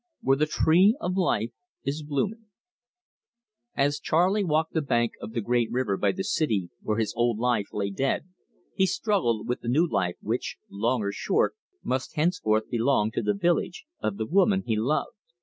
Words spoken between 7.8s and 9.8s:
dead, he struggled with the